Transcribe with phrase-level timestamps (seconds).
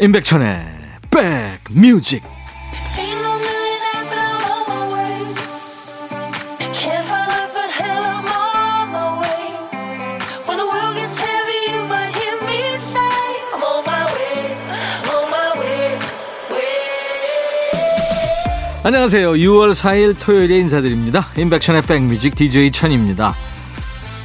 [0.00, 0.64] 임백천의
[1.10, 2.22] 백뮤직.
[18.84, 19.32] 안녕하세요.
[19.32, 21.26] 6월 4일 토요일에 인사드립니다.
[21.36, 23.34] 임백천의 백뮤직 DJ 천입니다.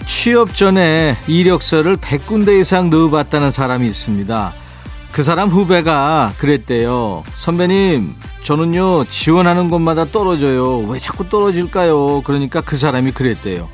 [0.05, 4.62] 취업 전에 이력서를 100군데 이상 넣어봤다는 사람이 있습니다
[5.13, 7.23] 그 사람 후배가 그랬대요.
[7.35, 10.80] 선배님, 저는요, 지원하는 곳마다 떨어져요.
[10.88, 12.23] 왜 자꾸 떨어질까요?
[12.23, 13.70] 그러니까 그 사람이 그랬대요.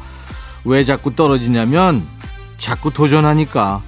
[0.66, 2.06] 왜 자꾸 떨어지냐면,
[2.58, 3.82] 자꾸 도전하니까.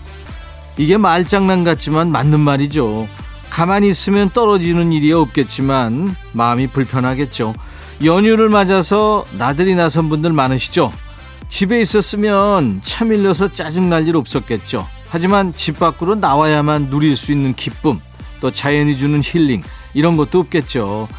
[0.78, 3.10] 이게 말장난 같지만 맞는 말이죠.
[3.50, 7.54] 가만히 있으면 떨어지는 일이 없겠지만, 마음이 불편하겠죠.
[8.02, 10.94] 연휴를 맞아서 나들이 나선 분들 많으시죠?
[11.50, 14.88] 집에 있었으면 차 밀려서 짜증날 일 없었겠죠.
[15.12, 18.00] 하지만 집 밖으로 나와야만 누릴 수 있는 기쁨,
[18.40, 19.62] 또 자연이 주는 힐링,
[19.94, 21.10] 이런 것도 없겠죠.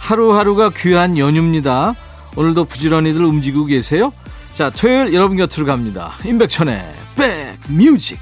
[0.00, 1.94] 하루하루가 귀한 연휴입니다.
[2.36, 4.14] 오늘도 부지런히들 움직이고 계세요?
[4.54, 6.14] 자, 토요일 여러분 곁으로 갑니다.
[6.24, 6.94] 임백천의
[7.68, 8.18] 백뮤직.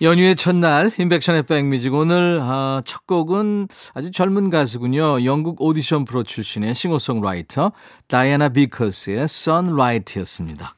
[0.00, 5.24] 연휴의 첫날 임백천의 백뮤직 오늘 아, 첫 곡은 아주 젊은 가수군요.
[5.24, 7.72] 영국 오디션 프로 출신의 싱어송라이터
[8.08, 10.75] 다이애나 비커스의 Sunlight였습니다.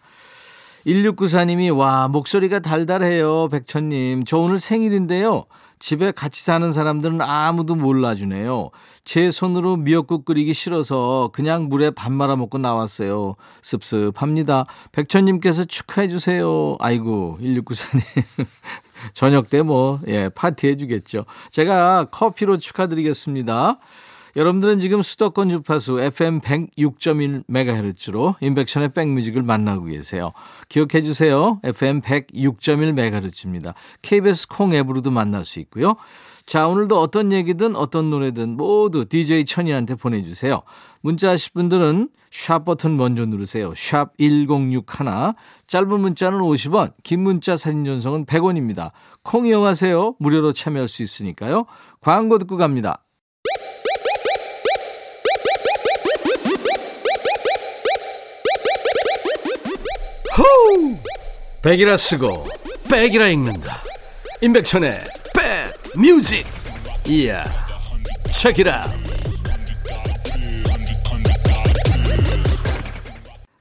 [0.86, 4.24] 1694님이 와 목소리가 달달해요 백천님.
[4.24, 5.44] 저 오늘 생일인데요.
[5.80, 8.70] 집에 같이 사는 사람들은 아무도 몰라주네요.
[9.04, 13.34] 제 손으로 미역국 끓이기 싫어서 그냥 물에 밥 말아 먹고 나왔어요.
[13.62, 14.66] 습습합니다.
[14.92, 16.76] 백천님께서 축하해 주세요.
[16.80, 18.02] 아이고 1694님.
[19.14, 21.24] 저녁 때 뭐 예 파티 해 주겠죠.
[21.50, 23.78] 제가 커피로 축하드리겠습니다
[24.38, 30.30] 여러분들은 지금 수도권 주파수 FM 106.1MHz로 인백션의 백뮤직을 만나고 계세요.
[30.68, 31.58] 기억해 주세요.
[31.64, 33.74] FM 106.1MHz입니다.
[34.02, 35.96] KBS 콩 앱으로도 만날 수 있고요.
[36.46, 40.60] 자, 오늘도 어떤 얘기든 어떤 노래든 모두 DJ 천이한테 보내주세요.
[41.00, 43.72] 문자 하실 분들은 샵 버튼 먼저 누르세요.
[43.74, 45.32] 샵 1061.
[45.66, 48.92] 짧은 문자는 50원, 긴 문자 사진 전송은 100원입니다.
[49.24, 50.14] 콩 이용하세요.
[50.20, 51.66] 무료로 참여할 수 있으니까요.
[52.00, 53.02] 광고 듣고 갑니다.
[61.62, 62.46] 백이라 쓰고
[62.88, 63.82] 백이라 읽는다.
[64.40, 65.00] 임백천의
[65.34, 66.46] 백 뮤직.
[67.08, 67.42] 이야.
[68.30, 68.86] 책이라.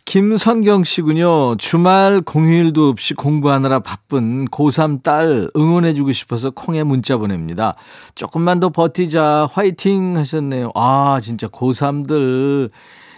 [0.05, 1.57] 김선경 씨군요.
[1.57, 7.75] 주말 공휴일도 없이 공부하느라 바쁜 고3 딸 응원해주고 싶어서 콩에 문자 보냅니다.
[8.15, 9.49] 조금만 더 버티자.
[9.51, 10.71] 화이팅 하셨네요.
[10.75, 12.69] 아, 진짜 고3들.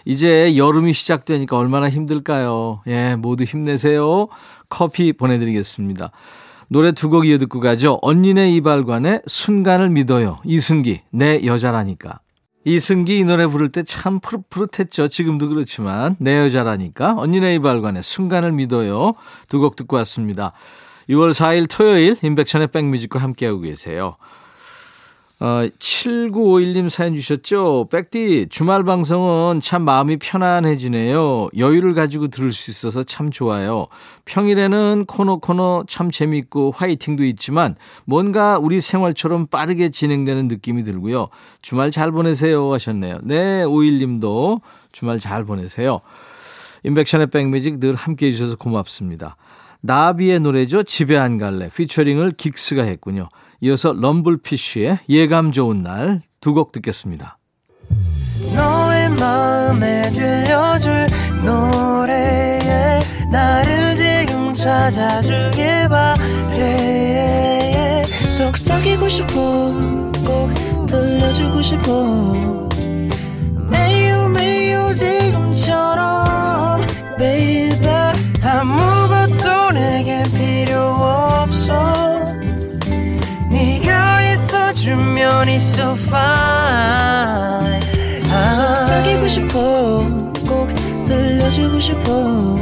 [0.06, 2.82] 이제 여름이 시작되니까 얼마나 힘들까요?
[2.88, 4.28] 예, 모두 힘내세요.
[4.70, 6.12] 커피 보내드리겠습니다.
[6.70, 7.98] 노래 두 곡 이어 듣고 가죠.
[8.02, 10.40] 언니네 이발관의 순간을 믿어요.
[10.46, 12.20] 이승기, 내 여자라니까.
[12.66, 15.08] 이승기 이 노래 부를 때 참 푸릇푸릇했죠.
[15.08, 19.14] 지금도 그렇지만 내 여자라니까 언니네 이발관의 순간을 믿어요.
[19.48, 20.52] 두 곡 듣고 왔습니다.
[21.10, 24.18] 6월 4일 토요일 인백션의 백뮤직과 함께하고 계세요.
[25.42, 27.88] 어, 7951님 사연 주셨죠?
[27.90, 31.48] 백디, 주말 방송은 참 마음이 편안해지네요.
[31.58, 33.88] 여유를 가지고 들을 수 있어서 참 좋아요.
[34.26, 41.30] 평일에는 코너 코너 참 재밌고 화이팅도 있지만 뭔가 우리 생활처럼 빠르게 진행되는 느낌이 들고요.
[41.62, 43.20] 주말 잘 보내세요 하셨네요.
[43.24, 44.60] 네, 51님도
[44.92, 46.00] 주말 잘 보내세요.
[46.84, 49.38] 임백천의 백뮤직 늘 함께 해주셔서 고맙습니다.
[49.80, 50.84] 나비의 노래죠.
[50.84, 51.70] 집에 안 갈래.
[51.70, 53.30] 피처링을 긱스가 했군요.
[53.62, 57.38] 이어서 럼블피쉬의 예감 좋은 날 두 곡 듣겠습니다.
[58.56, 61.08] 너의 마음에 들려줄
[61.44, 63.00] 노래에
[63.32, 67.20] 나를 지금 찾아주길 바래.
[68.38, 69.34] 속삭이고 싶어
[70.26, 70.54] 꼭
[70.88, 72.70] 들려주고 싶어.
[73.70, 76.82] 매우 매우 지금처럼
[77.18, 77.86] baby
[78.42, 82.09] 아무것도 내게 필요 없어
[84.74, 87.82] 주면 있어 fine
[88.24, 90.70] 속삭이고 싶어 꼭
[91.04, 92.56] 들려주고 싶어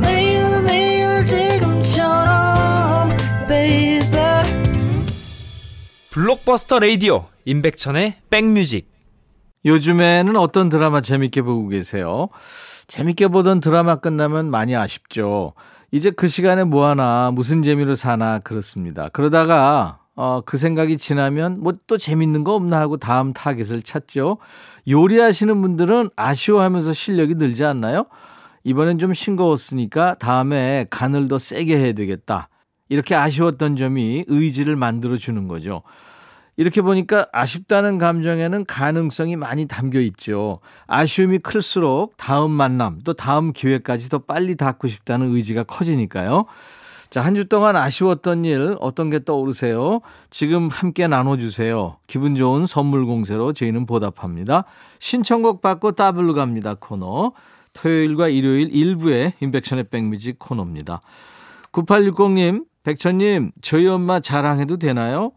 [0.00, 3.14] 매일 매일 지금처럼
[3.46, 4.42] baby
[6.10, 8.90] 블록버스터 레이디오 임백천의 백뮤직
[9.66, 12.30] 요즘에는 어떤 드라마 재밌게 보고 계세요?
[12.86, 15.52] 재밌게 보던 드라마 끝나면 많이 아쉽죠.
[15.90, 19.10] 이제 그 시간에 뭐 하나, 무슨 재미로 사나, 그렇습니다.
[19.10, 24.38] 그러다가 어, 그 생각이 지나면 뭐 또 재밌는 거 없나 하고 다음 타겟을 찾죠.
[24.88, 28.06] 요리하시는 분들은 아쉬워하면서 실력이 늘지 않나요?
[28.64, 32.48] 이번엔 좀 싱거웠으니까 다음에 간을 더 세게 해야 되겠다.
[32.88, 35.82] 이렇게 아쉬웠던 점이 의지를 만들어 주는 거죠.
[36.56, 40.58] 이렇게 보니까 아쉽다는 감정에는 가능성이 많이 담겨 있죠.
[40.88, 46.46] 아쉬움이 클수록 다음 만남, 또 다음 기회까지 더 빨리 닿고 싶다는 의지가 커지니까요.
[47.10, 50.00] 자, 한 주 동안 아쉬웠던 일 어떤 게 떠오르세요?
[50.28, 51.96] 지금 함께 나눠주세요.
[52.06, 54.64] 기분 좋은 선물 공세로 저희는 보답합니다.
[54.98, 57.32] 신청곡 받고 따블로 갑니다 코너.
[57.72, 61.00] 토요일과 일요일 일부에 인백션의 백뮤직 코너입니다.
[61.72, 65.32] 9860님, 백천님, 저희 엄마 자랑해도 되나요?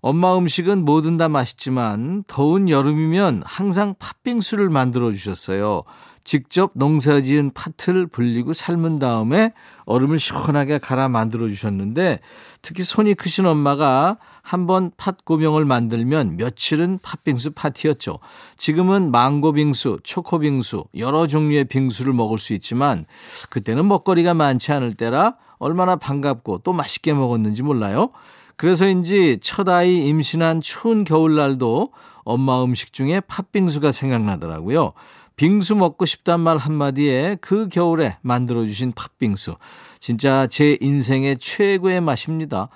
[0.00, 5.82] 엄마 음식은 뭐든 다 맛있지만 더운 여름이면 항상 팥빙수를 만들어 주셨어요.
[6.24, 9.52] 직접 농사 지은 팥을 불리고 삶은 다음에
[9.84, 12.20] 얼음을 시원하게 갈아 만들어 주셨는데
[12.62, 18.18] 특히 손이 크신 엄마가 한 번 팥 고명을 만들면 며칠은 팥빙수 파티였죠.
[18.56, 23.06] 지금은 망고 빙수, 초코 빙수, 여러 종류의 빙수를 먹을 수 있지만
[23.50, 28.10] 그때는 먹거리가 많지 않을 때라 얼마나 반갑고 또 맛있게 먹었는지 몰라요.
[28.56, 31.92] 그래서인지 첫 아이 임신한 추운 겨울날도
[32.24, 34.92] 엄마 음식 중에 팥빙수가 생각나더라고요.
[35.36, 39.56] 빙수 먹고 싶단 말 한마디에 그 겨울에 만들어주신 팥빙수.
[40.00, 42.68] 진짜 제 인생의 최고의 맛입니다.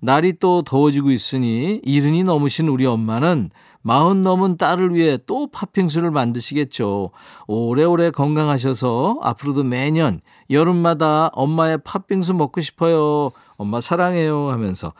[0.00, 3.50] 날이 또 더워지고 있으니 이른이 넘으신 우리 엄마는
[3.82, 7.10] 마흔 넘은 딸을 위해 또 팥빙수를 만드시겠죠.
[7.46, 10.20] 오래오래 건강하셔서 앞으로도 매년
[10.50, 13.30] 여름마다 엄마의 팥빙수 먹고 싶어요.
[13.56, 14.92] 엄마 사랑해요 하면서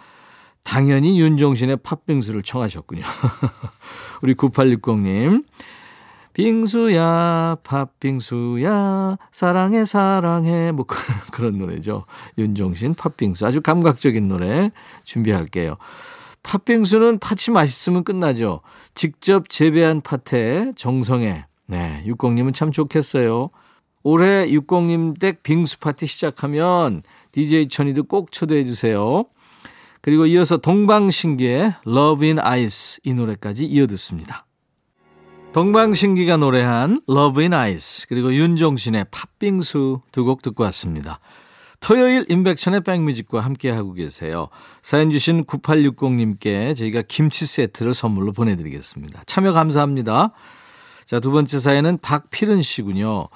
[0.63, 3.03] 당연히 윤종신의 팥빙수를 청하셨군요.
[4.23, 5.45] 우리 9860님.
[6.37, 10.71] 빙수야, 팥빙수야, 사랑해, 사랑해.
[10.71, 10.85] 뭐
[11.33, 12.05] 그런 노래죠.
[12.37, 13.47] 윤종신 팥빙수.
[13.47, 14.71] 아주 감각적인 노래
[15.05, 15.79] 준비할게요.
[16.43, 18.61] 팥빙수는 팥이 맛있으면 끝나죠.
[18.95, 21.47] 직접 재배한 팥에 정성에.
[21.69, 23.49] 네, 60님은 참 좋겠어요.
[24.03, 29.25] 올해 60님 댁 빙수 파티 시작하면 DJ 천이도 꼭 초대해 주세요.
[30.03, 34.46] 그리고 이어서 동방신기의 Love in Ice 이 노래까지 이어듣습니다.
[35.57, 41.19] 동방신기가 노래한 Love in Ice 그리고 윤종신의 팥빙수 두 곡 듣고 왔습니다.
[41.81, 44.49] 토요일 인백션의 백뮤직과 함께하고 계세요.
[44.83, 49.23] 사연 주신 9860님께 저희가 김치 세트를 선물로 보내드리겠습니다.
[49.25, 50.33] 참여 감사합니다.
[51.07, 53.29] 자, 두 번째 사연은 박필은 씨군요.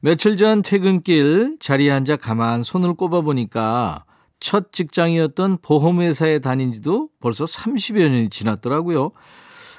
[0.00, 4.06] 며칠 전 퇴근길 자리에 앉아 가만 손을 꼽아보니까
[4.40, 9.10] 첫 직장이었던 보험회사에 다닌 지도 벌써 30여 년이 지났더라고요.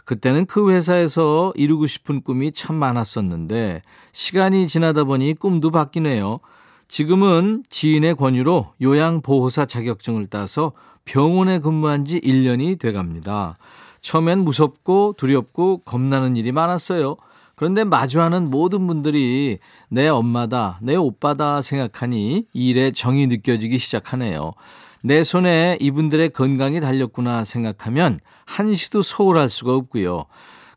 [0.07, 3.81] 그때는 그 회사에서 이루고 싶은 꿈이 참 많았었는데
[4.13, 6.39] 시간이 지나다 보니 꿈도 바뀌네요.
[6.87, 10.71] 지금은 지인의 권유로 요양보호사 자격증을 따서
[11.03, 13.57] 병원에 근무한 지 1년이 돼 갑니다.
[13.99, 17.17] 처음엔 무섭고 두렵고 겁나는 일이 많았어요.
[17.55, 19.57] 그런데 마주하는 모든 분들이
[19.89, 24.53] 내 엄마다, 내 오빠다 생각하니 일에 정이 느껴지기 시작하네요.
[25.03, 30.25] 내 손에 이분들의 건강이 달렸구나 생각하면 한시도 소홀할 수가 없고요.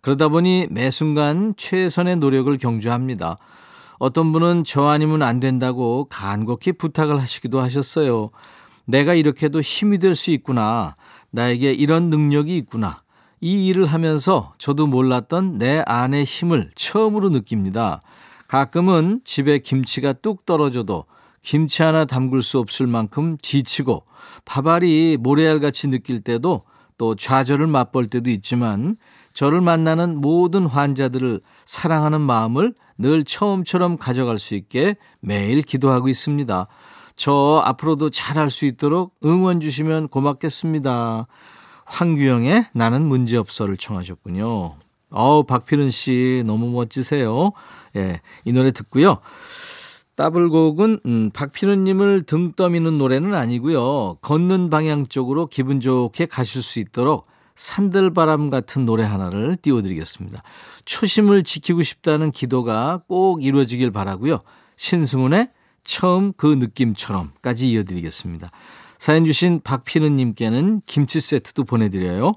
[0.02, 3.36] 그러다 보니 매 순간 최선의 노력을 경주합니다.
[3.98, 8.30] 어떤 분은 저 아니면 안 된다고 간곡히 부탁을 하시기도 하셨어요.
[8.86, 10.96] 내가 이렇게도 힘이 될 수 있구나.
[11.30, 13.02] 나에게 이런 능력이 있구나.
[13.40, 18.02] 이 일을 하면서 저도 몰랐던 내 안의 힘을 처음으로 느낍니다.
[18.48, 21.04] 가끔은 집에 김치가 뚝 떨어져도
[21.42, 24.04] 김치 하나 담글 수 없을 만큼 지치고
[24.44, 26.64] 밥알이 모래알같이 느낄 때도
[26.98, 28.96] 또 좌절을 맛볼 때도 있지만
[29.32, 36.66] 저를 만나는 모든 환자들을 사랑하는 마음을 늘 처음처럼 가져갈 수 있게 매일 기도하고 있습니다.
[37.16, 41.26] 저 앞으로도 잘할 수 있도록 응원 주시면 고맙겠습니다.
[41.86, 44.76] 황규영의 나는 문제없어를 청하셨군요.
[45.10, 47.50] 어우, 박필은 씨 너무 멋지세요.
[47.96, 49.18] 예, 이 노래 듣고요.
[50.20, 54.18] 따블곡은 음, 박필은님을 등 떠미는 노래는 아니고요.
[54.20, 60.42] 걷는 방향 쪽으로 기분 좋게 가실 수 있도록 산들바람 같은 노래 하나를 띄워드리겠습니다.
[60.84, 64.40] 초심을 지키고 싶다는 기도가 꼭 이루어지길 바라고요.
[64.76, 65.48] 신승훈의
[65.84, 68.50] 처음 그 느낌처럼까지 이어드리겠습니다.
[68.98, 72.34] 사연 주신 박피는님께는 김치 세트도 보내드려요.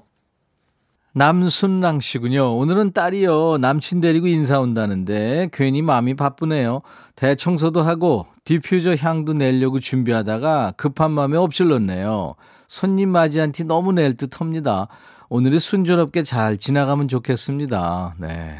[1.16, 2.56] 남순랑 씨군요.
[2.56, 3.58] 오늘은 딸이요.
[3.58, 6.82] 남친 데리고 인사 온다는데 괜히 마음이 바쁘네요.
[7.14, 12.34] 대청소도 하고 디퓨저 향도 내려고 준비하다가 급한 마음에 엎질렀네요.
[12.66, 14.88] 손님 맞이한 티 너무 낼 듯 합니다.
[15.28, 18.16] 오늘이 순조롭게 잘 지나가면 좋겠습니다.
[18.18, 18.56] 네.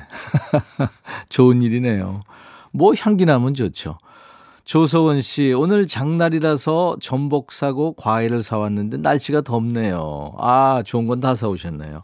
[1.31, 2.21] 좋은 일이네요.
[2.73, 3.99] 뭐 향기 나면 좋죠.
[4.65, 10.33] 조서원 씨, 오늘 장날이라서 전복 사고 과일을 사왔는데 날씨가 덥네요.
[10.39, 12.01] 아, 좋은 건 다 사오셨네요.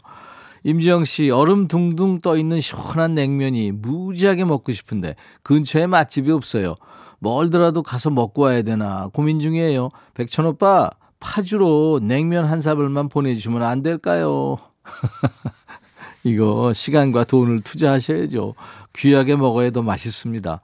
[0.63, 6.75] 임지영 씨, 얼음 둥둥 떠 있는 시원한 냉면이 무지하게 먹고 싶은데 근처에 맛집이 없어요.
[7.19, 9.89] 멀더라도 가서 먹고 와야 되나 고민 중이에요.
[10.13, 10.89] 백천 오빠,
[11.19, 14.57] 파주로 냉면 한 사발만 보내주시면 안 될까요?
[16.23, 18.55] 이거 시간과 돈을 투자하셔야죠.
[18.95, 20.61] 귀하게 먹어야 더 맛있습니다.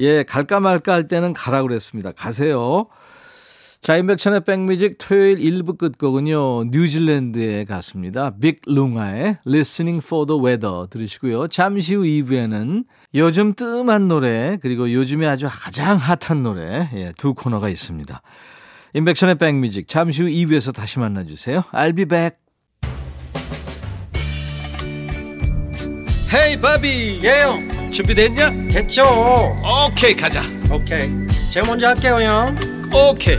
[0.00, 2.12] 예, 갈까 말까 할 때는 가라 그랬습니다.
[2.12, 2.86] 가세요.
[3.80, 8.34] 자, 인백천의 백뮤직 토요일 1부 끝곡은요, 뉴질랜드에 갔습니다.
[8.38, 11.48] 빅 룽아의 Listening for the Weather 들으시고요.
[11.48, 17.68] 잠시 후 2부에는 요즘 뜸한 노래, 그리고 요즘에 아주 가장 핫한 노래, 예, 두 코너가
[17.68, 18.20] 있습니다.
[18.94, 21.62] 인백천의 백뮤직, 잠시 후 2부에서 다시 만나주세요.
[21.72, 22.36] I'll be back.
[26.34, 28.68] 헤이 바비 예영 준비됐냐?
[28.70, 29.02] 됐죠
[29.88, 31.08] 오케이 가자 오케이
[31.50, 32.54] 제가 먼저 할게요 형
[32.92, 33.38] 오케이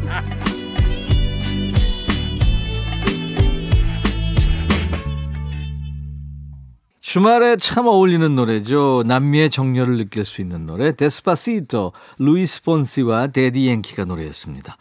[7.11, 9.03] 주말에 참 어울리는 노래죠.
[9.05, 14.77] 남미의 정열을 느낄 수 있는 노래 Despacito 루이스 폰시와 대디 양키가 노래했습니다.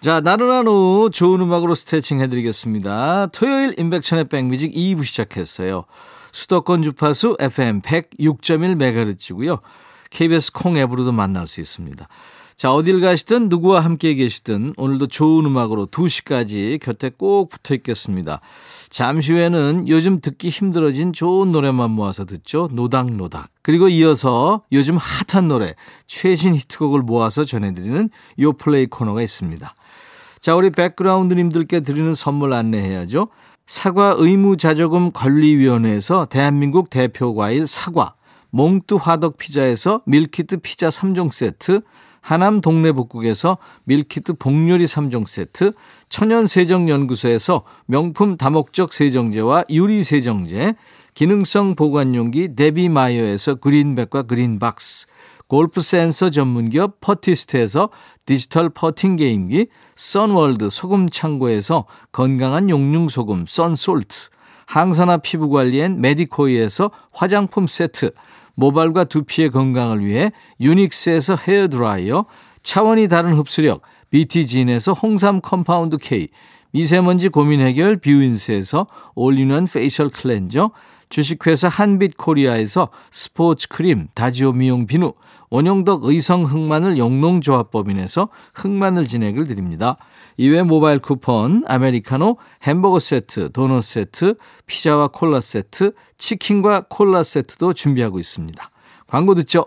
[0.00, 3.28] 자, 나른한 오후 좋은 음악으로 스트레칭 해드리겠습니다.
[3.28, 5.84] 토요일 임백천의 백뮤직 2부 시작했어요.
[6.32, 9.60] 수도권 주파수 FM 106.1MHz고요.
[10.10, 12.04] KBS 콩 앱으로도 만날 수 있습니다.
[12.56, 18.40] 자, 어딜 가시든 누구와 함께 계시든 오늘도 좋은 음악으로 2시까지 곁에 꼭 붙어 있겠습니다.
[18.90, 22.68] 잠시 후에는 요즘 듣기 힘들어진 좋은 노래만 모아서 듣죠.
[22.72, 23.48] 노닥노닥.
[23.62, 25.76] 그리고 이어서 요즘 핫한 노래,
[26.08, 29.74] 최신 히트곡을 모아서 전해드리는 요플레이 코너가 있습니다.
[30.40, 33.28] 자, 우리 백그라운드님들께 드리는 선물 안내해야죠.
[33.68, 38.14] 사과 의무자조금 관리위원회에서 대한민국 대표 과일 사과,
[38.50, 41.82] 몽뚜 화덕 피자에서 밀키트 피자 3종 세트,
[42.22, 45.72] 하남 동네복국에서 밀키트 복요리 3종 세트,
[46.10, 50.74] 천연세정연구소에서 명품 다목적 세정제와 유리세정제,
[51.14, 55.06] 기능성 보관용기 데비마이어에서 그린백과 그린박스,
[55.46, 57.90] 골프 센서 전문기업 퍼티스트에서
[58.26, 64.30] 디지털 퍼팅 게임기, 선월드 소금 창고에서 건강한 용융 소금 썬솔트,
[64.66, 68.12] 항산화 피부 관리엔 메디코이에서 화장품 세트,
[68.54, 72.26] 모발과 두피의 건강을 위해 유닉스에서 헤어 드라이어,
[72.62, 76.28] 차원이 다른 흡수력 BT진에서 홍삼 compound K,
[76.72, 80.70] 미세먼지 고민 해결 뷰인스에서 올리원 facial cleanser,
[81.08, 85.12] 주식회사 한빛코리아에서 스포츠 크림 다지오 미용 비누,
[85.50, 89.96] 원용덕 의성 흑마늘 영농조합법인에서 흑마늘 진행을 드립니다.
[90.36, 94.36] 이외 모바일 쿠폰, 아메리카노, 햄버거 세트, 도넛 세트,
[94.66, 98.70] 피자와 콜라 세트, 치킨과 콜라 세트도 준비하고 있습니다.
[99.08, 99.66] 광고 듣죠?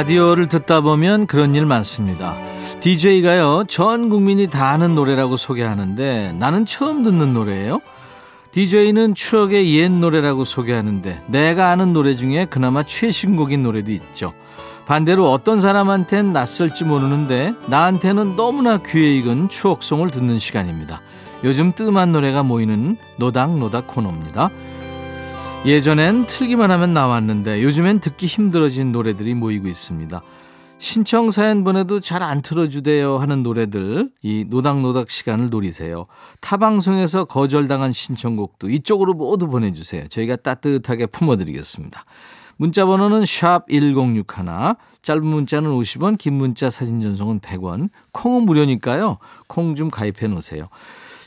[0.00, 2.34] 라디오를 듣다 보면 그런 일 많습니다.
[2.80, 7.82] DJ가요, 전 국민이 다 아는 노래라고 소개하는데 나는 처음 듣는 노래예요.
[8.52, 14.32] DJ는 추억의 옛 노래라고 소개하는데 내가 아는 노래 중에 그나마 최신곡인 노래도 있죠.
[14.86, 21.02] 반대로 어떤 사람한텐 낯설지 모르는데 나한테는 너무나 귀에 익은 추억송을 듣는 시간입니다.
[21.44, 24.48] 요즘 뜸한 노래가 모이는 노닥노닥 코너입니다.
[25.66, 30.22] 예전엔 틀기만 하면 나왔는데 요즘엔 듣기 힘들어진 노래들이 모이고 있습니다.
[30.78, 36.06] 신청 사연 보내도 잘 안 틀어주대요 하는 노래들 이 노닥노닥 시간을 노리세요.
[36.40, 40.08] 타 방송에서 거절당한 신청곡도 이쪽으로 모두 보내주세요.
[40.08, 42.04] 저희가 따뜻하게 품어드리겠습니다.
[42.56, 44.24] 문자 번호는 샵 1061,
[45.02, 49.18] 짧은 문자는 50원, 긴 문자 사진 전송은 100원, 콩은 무료니까요.
[49.46, 50.64] 콩 좀 가입해 놓으세요.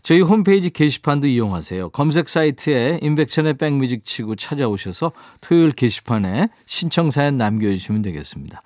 [0.03, 1.89] 저희 홈페이지 게시판도 이용하세요.
[1.91, 8.60] 검색 사이트에 인백천의 백뮤직 치고 찾아오셔서 토요일 게시판에 신청 사연 남겨주시면 되겠습니다.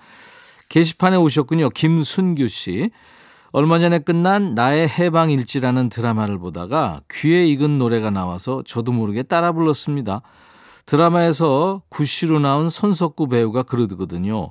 [0.70, 1.70] 게시판에 오셨군요.
[1.70, 2.90] 김순규 씨.
[3.52, 10.24] 얼마 전에 끝난 나의 해방일지라는 드라마를 보다가 귀에 익은 노래가 나와서 저도 모르게 따라 불렀습니다.
[10.88, 14.50] 드라마에서 구씨로 나온 손석구 배우가 그러거든요.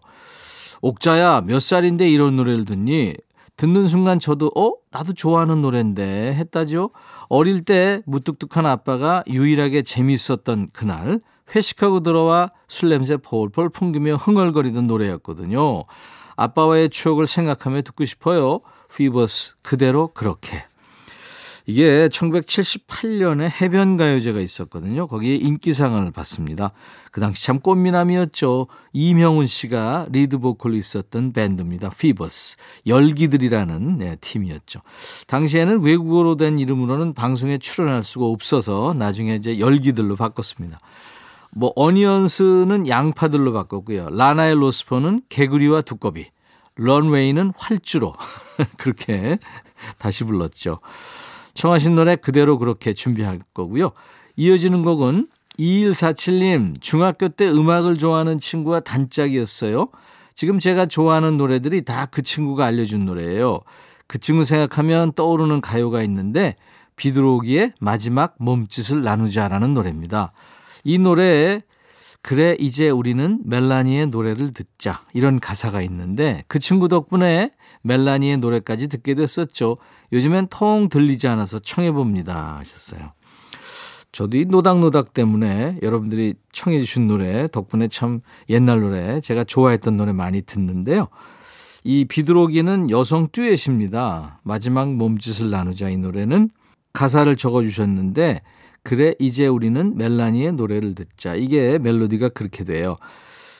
[0.82, 3.14] 옥자야, 몇 살인데 이런 노래를 듣니?
[3.56, 4.72] 듣는 순간 저도, 어?
[4.90, 6.90] 나도 좋아하는 노래인데 했다죠?
[7.28, 11.20] 어릴 때 무뚝뚝한 아빠가 유일하게 재미있었던 그날,
[11.54, 15.84] 회식하고 들어와 술 냄새 폴폴 풍기며 흥얼거리던 노래였거든요.
[16.36, 18.60] 아빠와의 추억을 생각하며 듣고 싶어요.
[18.94, 20.64] 피버스 그대로 그렇게.
[21.68, 25.08] 이게 1978년에 해변가요제가 있었거든요.
[25.08, 26.70] 거기에 인기상을 받습니다.
[27.10, 28.68] 그 당시 참 꽃미남이었죠.
[28.92, 31.90] 이명훈 씨가 리드 보컬로 있었던 밴드입니다.
[31.90, 32.56] 피버스.
[32.86, 34.80] 열기들이라는 네, 팀이었죠.
[35.26, 40.78] 당시에는 외국어로 된 이름으로는 방송에 출연할 수가 없어서 나중에 이제 열기들로 바꿨습니다.
[41.56, 44.10] 뭐 어니언스는 양파들로 바꿨고요.
[44.10, 46.26] 라나의 로스포는 개구리와 두꺼비.
[46.76, 48.14] 런웨이는 활주로.
[48.78, 49.38] 그렇게
[49.98, 50.78] 다시 불렀죠.
[51.56, 53.92] 청하신 노래 그대로 그렇게 준비할 거고요.
[54.36, 55.26] 이어지는 곡은
[55.58, 59.88] 2147님, 중학교 때 음악을 좋아하는 친구와 단짝이었어요.
[60.34, 63.60] 지금 제가 좋아하는 노래들이 다 그 친구가 알려준 노래예요.
[64.06, 66.56] 그 친구 생각하면 떠오르는 가요가 있는데
[66.96, 70.30] 비드로기의 마지막 몸짓을 나누자라는 노래입니다.
[70.84, 71.62] 이 노래에
[72.22, 77.52] 그래 이제 우리는 멜라니의 노래를 듣자 이런 가사가 있는데 그 친구 덕분에
[77.86, 79.76] 멜라니의 노래까지 듣게 됐었죠.
[80.12, 83.12] 요즘엔 통 들리지 않아서 청해 봅니다 하셨어요.
[84.12, 90.12] 저도 이 노닥노닥 때문에 여러분들이 청해 주신 노래 덕분에 참 옛날 노래 제가 좋아했던 노래
[90.12, 91.08] 많이 듣는데요.
[91.84, 94.40] 이 비드로기는 여성 듀엣입니다.
[94.42, 96.50] 마지막 몸짓을 나누자 이 노래는
[96.92, 98.40] 가사를 적어 주셨는데
[98.82, 101.34] 그래 이제 우리는 멜라니의 노래를 듣자.
[101.34, 102.96] 이게 멜로디가 그렇게 돼요.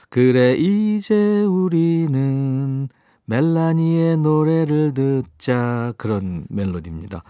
[0.08, 2.88] 그래 이제 우리는
[3.26, 7.22] 멜라니의 노래를 듣자 그런 멜로디입니다.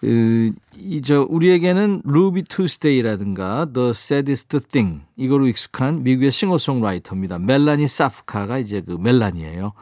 [0.00, 7.38] 그, 이저 우리에게는 Ruby Tuesday라든가 The Saddest Thing 이거로 익숙한 미국의 싱어송라이터입니다.
[7.38, 9.72] 멜라니 사프카가 이제 그 멜라니예요.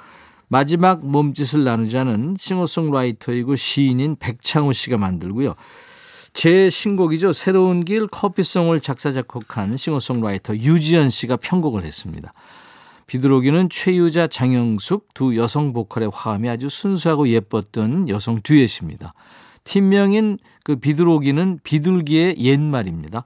[0.46, 5.54] 마지막 몸짓을 나누자는 싱어송라이터이고 시인인 백창호 씨가 만들고요.
[6.34, 7.32] 제 신곡이죠.
[7.32, 12.30] 새로운 길 커피송을 작사 작곡한 싱어송라이터 유지연 씨가 편곡을 했습니다.
[13.12, 19.12] 비드로기는 최유자, 장영숙 두 여성 보컬의 화음이 아주 순수하고 예뻤던 여성 듀엣입니다.
[19.64, 23.24] 팀명인 그 비드로기는 비둘기의 옛말입니다.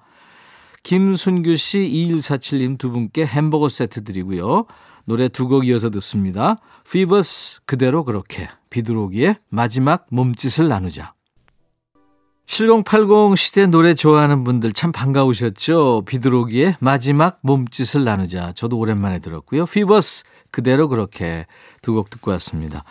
[0.83, 4.67] 김순규 씨, 2147님 두 분께 햄버거 세트 드리고요.
[5.05, 6.57] 노래 두 곡 이어서 듣습니다.
[6.91, 11.16] 피버스 그대로 그렇게 비드로기의 마지막 몸짓을 나누자.
[12.47, 16.05] 7080 시대 노래 좋아하는 분들 참 반가우셨죠?
[16.07, 18.53] 비드로기의 마지막 몸짓을 나누자.
[18.55, 19.67] 저도 오랜만에 들었고요.
[19.67, 21.47] 피버스 그대로 그렇게
[21.83, 22.85] 두 곡 듣고 왔습니다.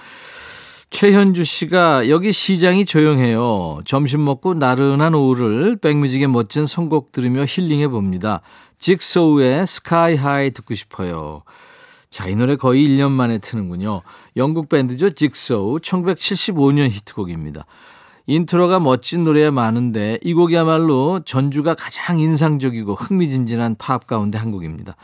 [0.90, 3.80] 최현주 씨가 여기 시장이 조용해요.
[3.86, 8.42] 점심 먹고 나른한 오후를 백뮤직의 멋진 선곡 들으며 힐링해 봅니다.
[8.80, 11.44] 직소우의 Sky High 듣고 싶어요.
[12.10, 14.02] 자, 이 노래 거의 1년 만에 트는군요.
[14.38, 15.10] 영국 밴드죠.
[15.12, 17.66] 직소우 1975년 히트곡입니다.
[18.28, 24.96] 인트로가 멋진 노래가 많은데 이 곡이야말로 전주가 가장 인상적이고 흥미진진한 팝 가운데 한 곡입니다.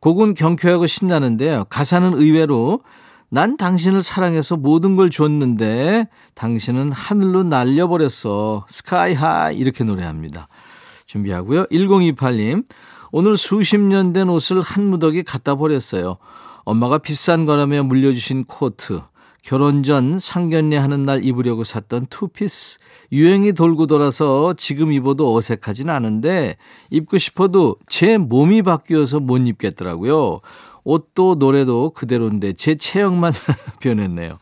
[0.00, 1.64] 곡은 경쾌하고 신나는데요.
[1.68, 2.80] 가사는 의외로
[3.28, 8.66] 난 당신을 사랑해서 모든 걸 줬는데 당신은 하늘로 날려버렸어.
[8.68, 10.48] Sky High 이렇게 노래합니다.
[11.06, 11.66] 준비하고요.
[11.66, 12.64] 1028님
[13.10, 16.16] 오늘 수십 년 된 옷을 한 무더기 갖다 버렸어요.
[16.64, 19.00] 엄마가 비싼 거라며 물려주신 코트
[19.42, 22.78] 결혼 전 상견례 하는 날 입으려고 샀던 투피스.
[23.10, 26.56] 유행이 돌고 돌아서 지금 입어도 어색하진 않은데
[26.90, 30.40] 입고 싶어도 제 몸이 바뀌어서 못 입겠더라고요.
[30.84, 33.34] 옷도 노래도 그대로인데 제 체형만
[33.80, 34.34] 변했네요.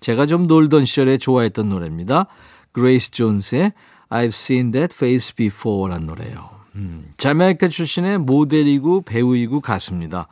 [0.00, 2.26] 제가 좀 놀던 시절에 좋아했던 노래입니다.
[2.72, 3.72] 그레이스 존스의
[4.10, 6.50] I've seen that face before 라는 노래예요.
[6.74, 10.28] 음, 자메이카 출신의 모델이고 배우이고 가수입니다.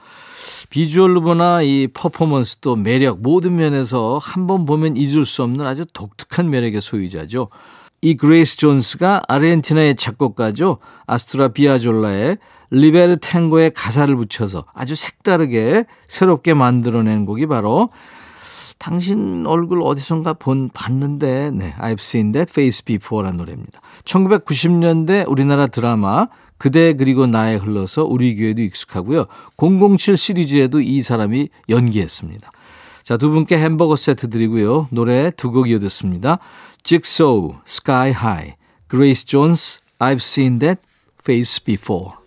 [0.70, 6.50] 비주얼로 보나 이 퍼포먼스도 매력 모든 면에서 한 번 보면 잊을 수 없는 아주 독특한
[6.50, 7.48] 매력의 소유자죠.
[8.02, 10.76] 이 그레이스 존스가 아르헨티나의 작곡가죠.
[11.06, 12.36] 아스토르 피아졸라의
[12.70, 17.88] Libertango의 가사를 붙여서 아주 색다르게 새롭게 만들어낸 곡이 바로
[18.78, 23.80] 당신 얼굴 어디선가 본 봤는데 네, I've seen that face before라는 노래입니다.
[24.04, 26.26] 1990년대 우리나라 드라마
[26.58, 29.26] 그대 그리고 나에 흘러서 우리 교회도 익숙하고요.
[29.58, 32.50] 007 시리즈에도 이 사람이 연기했습니다.
[33.02, 34.88] 자, 두 분께 햄버거 세트 드리고요.
[34.90, 36.38] 노래 두 곡 이어듣습니다.
[36.82, 38.54] Jigsaw, Sky High,
[38.88, 40.80] Grace Jones, I've Seen That
[41.22, 42.23] Face Before.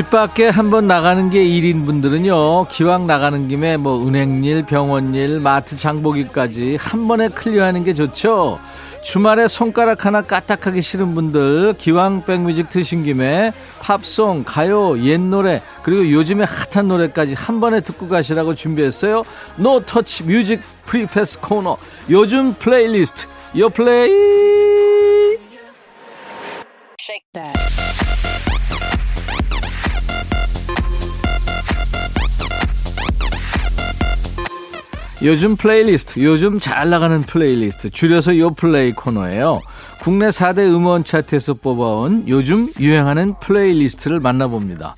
[0.00, 6.78] 집 밖에 한번 나가는 게 일인 분들은요, 기왕 나가는 김에 뭐 은행일, 병원일, 마트 장보기까지
[6.80, 8.58] 한 번에 clear하는 게 좋죠.
[9.02, 16.10] 주말에 손가락 하나 까딱하기 싫은 분들 기왕 백뮤직 트신 김에 팝송, 가요, 옛 노래 그리고
[16.10, 19.22] 요즘에 핫한 노래까지 한 번에 듣고 가시라고 준비했어요.
[19.56, 21.76] no touch music free pass 코너
[22.08, 23.26] 요즘 플레이리스트
[23.58, 24.08] 요 플레이
[35.22, 39.60] 요즘 플레이리스트, 요즘 잘 나가는 플레이리스트, 줄여서 요플레이 코너예요.
[40.00, 44.96] 국내 4대 음원 차트에서 뽑아온 요즘 유행하는 playlist를 만나봅니다.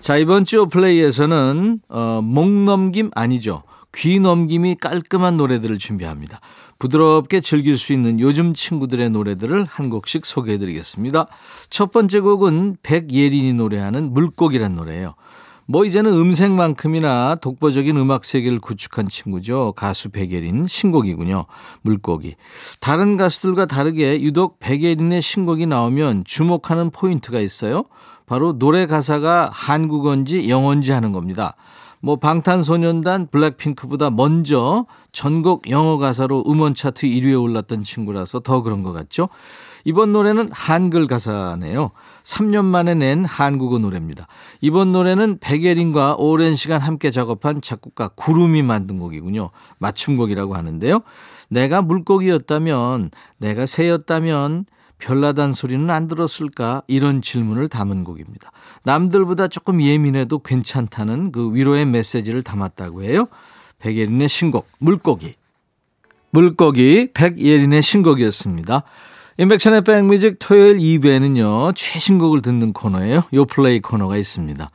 [0.00, 3.64] 자, 이번 주 플레이에서는 어, 목 넘김 아니죠.
[3.94, 6.40] 귀 넘김이 깔끔한 노래들을 준비합니다.
[6.78, 11.26] 부드럽게 즐길 수 있는 요즘 친구들의 노래들을 한 곡씩 소개해 드리겠습니다.
[11.68, 15.14] 첫 번째 곡은 백예린이 노래하는 물고기란 노래예요.
[15.72, 19.72] 뭐 이제는 음색만큼이나 독보적인 음악 세계를 구축한 친구죠.
[19.74, 21.46] 가수 백예린 신곡이군요.
[21.80, 22.34] 물고기.
[22.78, 27.84] 다른 가수들과 다르게 유독 백예린의 신곡이 나오면 주목하는 포인트가 있어요.
[28.26, 31.56] 바로 노래 가사가 한국어인지 영어인지 하는 겁니다.
[32.00, 38.92] 뭐 방탄소년단 블랙핑크보다 먼저 전곡 영어 가사로 음원 차트 1위에 올랐던 친구라서 더 그런 것
[38.92, 39.30] 같죠.
[39.86, 41.92] 이번 노래는 한글 가사네요.
[42.22, 44.26] 3년 만에 낸 한국어 노래입니다.
[44.60, 49.50] 이번 노래는 백예린과 오랜 시간 함께 작업한 작곡가 구름이 만든 곡이군요.
[49.80, 51.00] 맞춤곡이라고 하는데요.
[51.48, 54.66] 내가 물고기였다면, 내가 새였다면,
[54.98, 56.82] 별나단 소리는 안 들었을까?
[56.86, 58.52] 이런 질문을 담은 곡입니다.
[58.84, 63.26] 남들보다 조금 예민해도 괜찮다는 그 위로의 메시지를 담았다고 해요.
[63.80, 65.34] 백예린의 신곡, 물고기.
[66.30, 68.84] 물고기, 백예린의 신곡이었습니다.
[69.42, 73.24] 임백천의 백뮤직 토요일 2부에는요, 최신곡을 듣는 코너예요.
[73.34, 74.70] 요플레이 코너가 있습니다.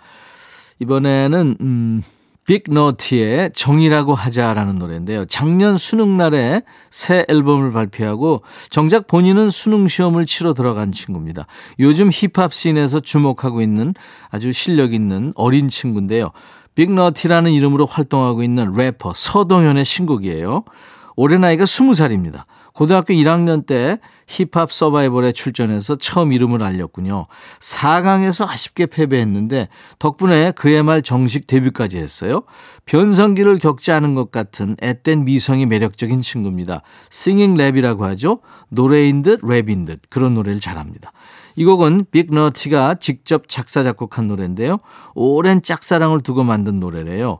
[0.80, 2.04] 이번에는, 음,
[2.46, 5.24] 빅너티의 정이라고 하자라는 노래인데요.
[5.24, 11.48] 작년 수능날에 새 앨범을 발표하고 정작 본인은 수능 시험을 치러 들어간 친구입니다.
[11.80, 13.94] 요즘 힙합 scene에서 주목하고 있는
[14.30, 16.32] 아주 실력 있는 어린 친구인데요.
[16.76, 20.66] 빅너티라는 이름으로 활동하고 있는 래퍼 서동현의 신곡이에요.
[21.16, 22.44] 올해 나이가 20살입니다.
[22.78, 27.26] 고등학교 1학년 때 힙합 서바이벌에 출전해서 처음 이름을 알렸군요.
[27.60, 32.44] 4강에서 아쉽게 패배했는데 덕분에 그해 말 정식 데뷔까지 했어요.
[32.86, 36.84] 변성기를 겪지 않은 것 같은 앳된 미성이 매력적인 친구입니다.
[37.10, 38.42] singing 랩이라고 하죠.
[38.70, 41.14] 노래인 듯 랩인 듯 그런 노래를 잘합니다.
[41.56, 44.78] 이 곡은 빅너티가 직접 작사 작곡한 노래인데요.
[45.16, 47.40] 오랜 짝사랑을 두고 만든 노래래요.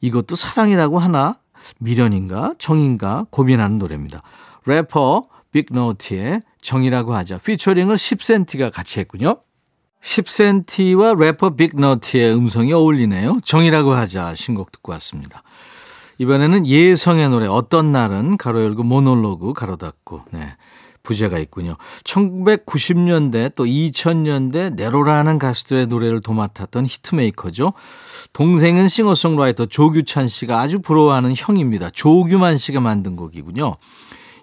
[0.00, 1.36] 이것도 사랑이라고 하나?
[1.80, 2.54] 미련인가?
[2.56, 3.26] 정인가?
[3.30, 4.22] 고민하는 노래입니다.
[4.66, 7.38] 래퍼 빅너티의 정이라고 하자.
[7.38, 9.40] featuring을 10cm가 같이 했군요.
[10.02, 13.40] 10cm와 래퍼 빅너티의 음성이 어울리네요.
[13.44, 15.42] 정이라고 하자 신곡 듣고 왔습니다.
[16.18, 20.54] 이번에는 예성의 노래 어떤 날은 가로 열고 모놀로그 가로 닫고 네.
[21.02, 21.76] 부제가 있군요.
[22.04, 27.72] 1990년대 또 2000년대 내로라하는 가수들의 노래를 도맡았던 hitmaker죠.
[28.34, 31.88] 동생은 싱어송라이터 조규찬 씨가 아주 부러워하는 형입니다.
[31.90, 33.76] 조규만 씨가 만든 곡이군요.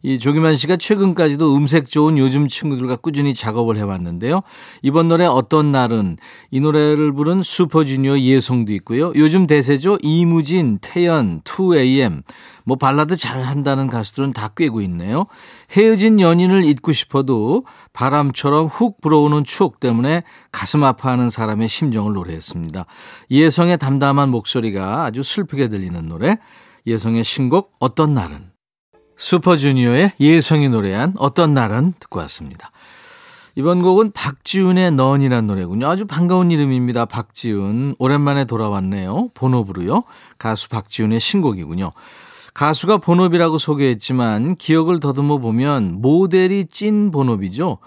[0.03, 4.41] 이 조기만 씨가 최근까지도 음색 좋은 요즘 친구들과 꾸준히 작업을 해왔는데요.
[4.81, 6.17] 이번 노래 어떤 날은
[6.51, 9.11] 이 노래를 부른 슈퍼주니어 예성도 있고요.
[9.15, 9.97] 요즘 대세죠.
[10.01, 12.23] 이무진, 태연, 2AM
[12.67, 15.25] 뭐 발라드 잘한다는 가수들은 다 꿰고 있네요.
[15.71, 22.85] 헤어진 연인을 잊고 싶어도 바람처럼 훅 불어오는 추억 때문에 가슴 아파하는 사람의 심정을 노래했습니다.
[23.31, 26.39] 예성의 담담한 목소리가 아주 슬프게 들리는 노래.
[26.85, 28.56] 예성의 신곡 어떤 날은
[29.17, 32.71] 슈퍼주니어의 예성이 노래한 어떤 날은 듣고 왔습니다.
[33.55, 35.87] 이번 곡은 박지훈의 넌이란 노래군요.
[35.87, 37.05] 아주 반가운 이름입니다.
[37.05, 37.95] 박지훈.
[37.97, 39.29] 오랜만에 돌아왔네요.
[39.33, 40.03] 본업으로요.
[40.37, 41.91] 가수 박지훈의 신곡이군요.
[42.53, 47.79] 가수가 본업이라고 소개했지만 기억을 더듬어 보면 모델이 찐 본업이죠.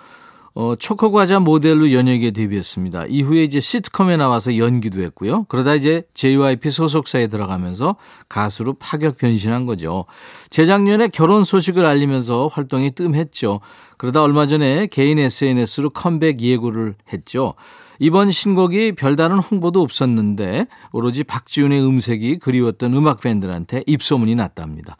[0.54, 3.06] 어, 초코과자 모델로 연예계에 데뷔했습니다.
[3.06, 5.44] 이후에 이제 시트콤에 나와서 연기도 했고요.
[5.44, 7.96] 그러다 이제 JYP 소속사에 들어가면서
[8.28, 10.06] 가수로 파격 변신한 거죠.
[10.50, 13.60] 재작년에 결혼 소식을 알리면서 활동이 뜸했죠.
[13.96, 17.54] 그러다 얼마 전에 개인 SNS로 컴백 예고를 했죠.
[18.00, 24.96] 이번 신곡이 별다른 홍보도 없었는데 오로지 박지훈의 음색이 그리웠던 음악 팬들한테 입소문이 났답니다.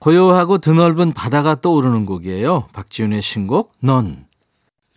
[0.00, 2.66] 고요하고 드넓은 바다가 떠오르는 곡이에요.
[2.72, 4.26] 박지훈의 신곡 넌.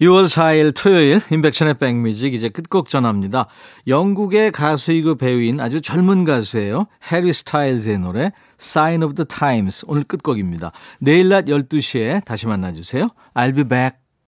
[0.02, 3.48] 6월 4일 토요일 인백션의 백뮤직 이제 끝곡 전합니다.
[3.88, 6.88] 영국의 가수이고 배우인 아주 젊은 가수예요.
[7.12, 10.72] 해리 스타일즈의 노래 Sign of the Times 오늘 끝곡입니다.
[11.00, 13.08] 내일 낮 12시에 다시 만나주세요.
[13.36, 14.05] I'll be back.